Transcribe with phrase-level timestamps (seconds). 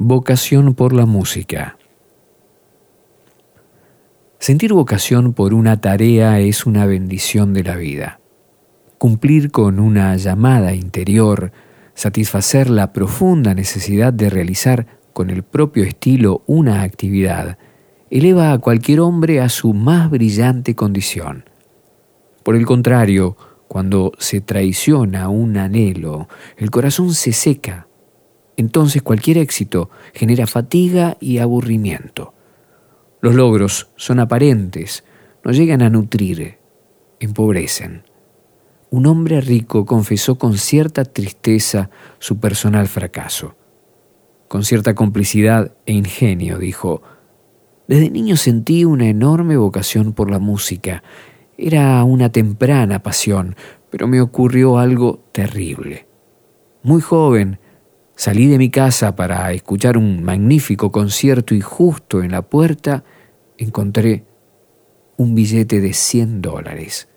[0.00, 1.76] Vocación por la música.
[4.38, 8.20] Sentir vocación por una tarea es una bendición de la vida.
[8.98, 11.50] Cumplir con una llamada interior,
[11.94, 17.58] satisfacer la profunda necesidad de realizar con el propio estilo una actividad,
[18.08, 21.50] eleva a cualquier hombre a su más brillante condición.
[22.44, 23.36] Por el contrario,
[23.66, 27.87] cuando se traiciona un anhelo, el corazón se seca
[28.58, 32.34] entonces cualquier éxito genera fatiga y aburrimiento.
[33.20, 35.04] Los logros son aparentes,
[35.44, 36.58] no llegan a nutrir,
[37.20, 38.02] empobrecen.
[38.90, 43.54] Un hombre rico confesó con cierta tristeza su personal fracaso.
[44.48, 47.02] Con cierta complicidad e ingenio dijo,
[47.86, 51.04] Desde niño sentí una enorme vocación por la música.
[51.56, 53.54] Era una temprana pasión,
[53.88, 56.08] pero me ocurrió algo terrible.
[56.82, 57.60] Muy joven,
[58.18, 63.04] Salí de mi casa para escuchar un magnífico concierto y justo en la puerta
[63.58, 64.24] encontré
[65.16, 67.08] un billete de 100 dólares.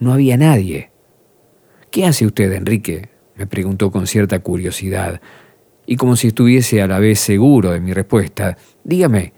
[0.00, 0.90] No había nadie.
[1.92, 3.08] ¿Qué hace usted, Enrique?
[3.36, 5.20] me preguntó con cierta curiosidad,
[5.86, 8.58] y como si estuviese a la vez seguro de mi respuesta.
[8.82, 9.32] Dígame,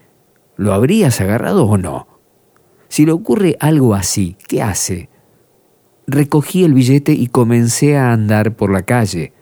[0.56, 2.08] ¿lo habrías agarrado o no?
[2.88, 5.10] Si le ocurre algo así, ¿qué hace?
[6.06, 9.34] Recogí el billete y comencé a andar por la calle.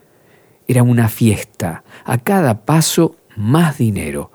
[0.67, 4.31] Era una fiesta, a cada paso más dinero.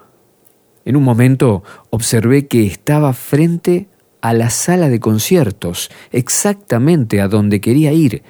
[0.85, 3.87] En un momento observé que estaba frente
[4.21, 8.23] a la sala de conciertos, exactamente a donde quería ir,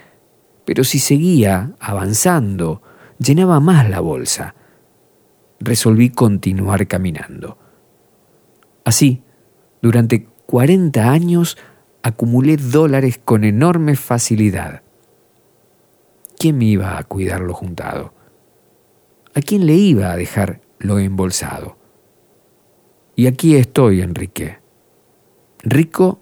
[0.66, 2.82] pero si seguía avanzando,
[3.18, 4.56] llenaba más la bolsa.
[5.60, 7.58] Resolví continuar caminando.
[8.86, 9.24] Así,
[9.82, 11.58] durante 40 años
[12.02, 14.84] acumulé dólares con enorme facilidad.
[16.40, 18.14] ¿Quién me iba a cuidar lo juntado?
[19.36, 21.78] ¿A quién le iba a dejar lo embolsado?
[23.16, 24.58] Y aquí estoy, Enrique,
[25.62, 26.22] rico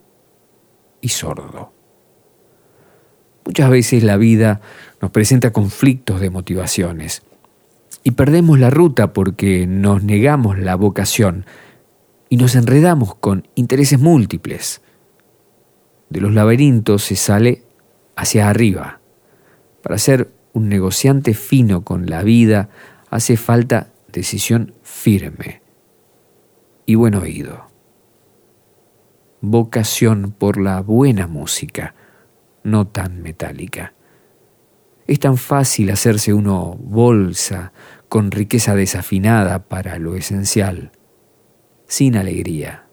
[0.99, 1.71] y sordo.
[3.45, 4.59] Muchas veces la vida
[5.01, 7.21] nos presenta conflictos de motivaciones
[8.03, 11.45] y perdemos la ruta porque nos negamos la vocación
[12.27, 14.81] y nos enredamos con intereses múltiples.
[16.09, 17.63] De los laberintos se sale
[18.15, 18.99] hacia arriba.
[19.87, 22.67] Para ser un negociante fino con la vida
[23.09, 25.61] hace falta decisión firme
[26.85, 27.67] y buen oído.
[29.39, 31.95] Vocación por la buena música,
[32.65, 33.93] no tan metálica.
[35.07, 37.71] Es tan fácil hacerse uno bolsa
[38.09, 40.91] con riqueza desafinada para lo esencial,
[41.87, 42.87] sin alegría,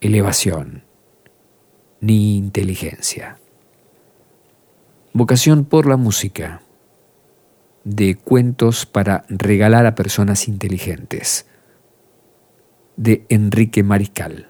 [0.00, 0.84] elevación,
[2.00, 3.39] ni inteligencia.
[5.12, 6.62] Vocación por la música.
[7.82, 11.46] De cuentos para regalar a personas inteligentes.
[12.96, 14.49] De Enrique Mariscal.